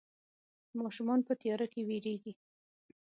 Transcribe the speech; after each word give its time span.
ماشومان 0.81 1.19
په 1.27 1.33
تياره 1.41 1.67
کې 1.73 1.81
ويرېږي. 1.87 2.33